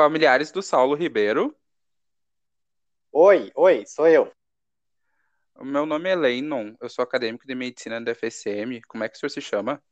Familiares 0.00 0.50
do 0.50 0.62
Saulo 0.62 0.94
Ribeiro. 0.94 1.54
Oi, 3.12 3.52
oi, 3.54 3.84
sou 3.86 4.08
eu. 4.08 4.32
O 5.54 5.62
meu 5.62 5.84
nome 5.84 6.08
é 6.08 6.16
Lennon, 6.16 6.74
eu 6.80 6.88
sou 6.88 7.02
acadêmico 7.02 7.46
de 7.46 7.54
medicina 7.54 8.00
da 8.00 8.12
FSM. 8.12 8.80
Como 8.88 9.04
é 9.04 9.10
que 9.10 9.16
o 9.16 9.20
senhor 9.20 9.28
se 9.28 9.42
chama? 9.42 9.82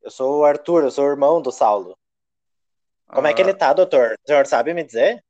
Eu 0.00 0.08
sou 0.08 0.38
o 0.38 0.44
Arthur, 0.44 0.84
eu 0.84 0.90
sou 0.92 1.04
o 1.04 1.10
irmão 1.10 1.42
do 1.42 1.50
Saulo. 1.50 1.98
Como 3.12 3.26
é 3.26 3.34
que 3.34 3.42
Ah, 3.42 3.42
ele 3.42 3.54
tá, 3.54 3.72
doutor? 3.72 4.12
O 4.12 4.26
senhor 4.28 4.46
sabe 4.46 4.72
me 4.72 4.84
dizer? 4.84 5.20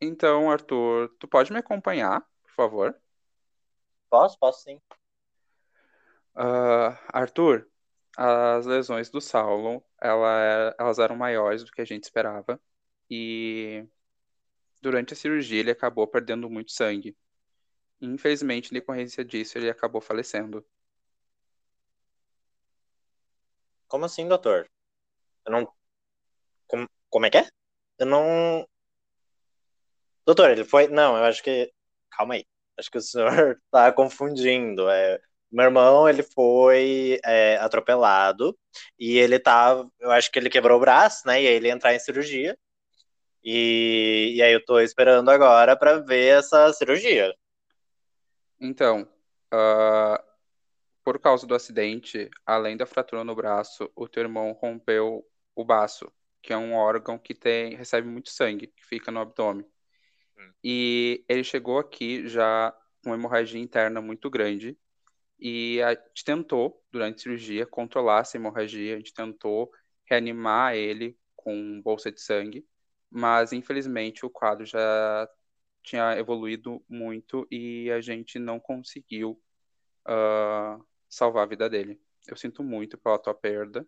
então, 0.00 0.50
Arthur, 0.50 1.08
tu 1.20 1.28
pode 1.28 1.52
me 1.52 1.58
acompanhar, 1.58 2.20
por 2.42 2.50
favor? 2.50 3.00
Posso, 4.10 4.36
posso 4.40 4.62
sim. 4.64 4.80
Ah, 6.34 6.98
Arthur, 7.12 7.68
as 8.16 8.66
lesões 8.66 9.10
do 9.10 9.20
Saulo, 9.20 9.84
ela- 10.00 10.74
elas 10.78 10.98
eram 10.98 11.16
maiores 11.16 11.64
do 11.64 11.70
que 11.72 11.80
a 11.82 11.84
gente 11.84 12.04
esperava 12.04 12.60
e 13.10 13.86
durante 14.82 15.12
a 15.14 15.16
cirurgia 15.16 15.60
ele 15.60 15.70
acabou 15.70 16.06
perdendo 16.08 16.50
muito 16.50 16.72
sangue. 16.72 17.16
Infelizmente, 18.00 18.70
em 18.70 18.74
decorrência 18.74 19.24
disso, 19.24 19.58
ele 19.58 19.70
acabou 19.70 20.00
falecendo. 20.00 20.64
Como 23.88 24.04
assim, 24.04 24.28
doutor? 24.28 24.68
Eu 25.46 25.52
não. 25.52 25.72
Como, 26.68 26.88
como 27.10 27.26
é 27.26 27.30
que 27.30 27.38
é? 27.38 27.48
Eu 27.98 28.06
não. 28.06 28.66
Doutor, 30.26 30.50
ele 30.50 30.64
foi. 30.64 30.88
Não, 30.88 31.16
eu 31.16 31.24
acho 31.24 31.42
que. 31.42 31.72
Calma 32.10 32.34
aí. 32.34 32.44
Acho 32.78 32.90
que 32.90 32.98
o 32.98 33.00
senhor 33.00 33.60
tá 33.70 33.92
confundindo. 33.92 34.88
É... 34.90 35.20
Meu 35.56 35.64
irmão, 35.64 36.06
ele 36.06 36.22
foi 36.22 37.18
é, 37.24 37.56
atropelado 37.56 38.54
e 38.98 39.16
ele 39.16 39.38
tá. 39.38 39.82
Eu 39.98 40.10
acho 40.10 40.30
que 40.30 40.38
ele 40.38 40.50
quebrou 40.50 40.76
o 40.76 40.80
braço, 40.80 41.26
né? 41.26 41.42
E 41.42 41.48
aí 41.48 41.54
ele 41.54 41.68
ia 41.68 41.72
entrar 41.72 41.94
em 41.94 41.98
cirurgia. 41.98 42.58
E, 43.42 44.34
e 44.36 44.42
aí 44.42 44.52
eu 44.52 44.62
tô 44.62 44.78
esperando 44.80 45.30
agora 45.30 45.74
pra 45.74 45.98
ver 45.98 46.40
essa 46.40 46.70
cirurgia. 46.74 47.34
Então, 48.60 49.08
ah, 49.50 50.22
por 51.02 51.18
causa 51.18 51.46
do 51.46 51.54
acidente, 51.54 52.28
além 52.44 52.76
da 52.76 52.84
fratura 52.84 53.24
no 53.24 53.34
braço, 53.34 53.90
o 53.96 54.06
teu 54.06 54.24
irmão 54.24 54.52
rompeu 54.52 55.26
o 55.54 55.64
baço, 55.64 56.12
que 56.42 56.52
é 56.52 56.56
um 56.58 56.74
órgão 56.74 57.18
que 57.18 57.34
tem, 57.34 57.74
recebe 57.74 58.06
muito 58.06 58.28
sangue, 58.28 58.66
que 58.66 58.84
fica 58.84 59.10
no 59.10 59.20
abdômen. 59.20 59.64
Hum. 60.36 60.52
E 60.62 61.24
ele 61.26 61.42
chegou 61.42 61.78
aqui 61.78 62.28
já 62.28 62.76
com 63.02 63.08
uma 63.08 63.16
hemorragia 63.16 63.58
interna 63.58 64.02
muito 64.02 64.28
grande. 64.28 64.76
E 65.38 65.82
a 65.82 65.90
gente 65.94 66.24
tentou, 66.24 66.82
durante 66.90 67.16
a 67.16 67.22
cirurgia, 67.22 67.66
controlar 67.66 68.20
essa 68.20 68.36
hemorragia, 68.36 68.94
a 68.94 68.98
gente 68.98 69.12
tentou 69.12 69.70
reanimar 70.08 70.74
ele 70.74 71.18
com 71.34 71.80
bolsa 71.82 72.10
de 72.10 72.20
sangue, 72.20 72.66
mas 73.10 73.52
infelizmente 73.52 74.24
o 74.24 74.30
quadro 74.30 74.64
já 74.64 75.28
tinha 75.82 76.16
evoluído 76.18 76.84
muito 76.88 77.46
e 77.50 77.90
a 77.90 78.00
gente 78.00 78.38
não 78.38 78.58
conseguiu 78.58 79.40
ah, 80.04 80.78
salvar 81.08 81.44
a 81.44 81.48
vida 81.48 81.68
dele. 81.70 82.00
Eu 82.26 82.36
sinto 82.36 82.62
muito 82.62 82.98
pela 82.98 83.18
tua 83.18 83.34
perda. 83.34 83.86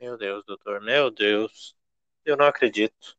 Meu 0.00 0.16
Deus, 0.16 0.44
doutor, 0.44 0.80
meu 0.80 1.10
Deus. 1.10 1.74
Eu 2.24 2.36
não 2.36 2.46
acredito. 2.46 3.17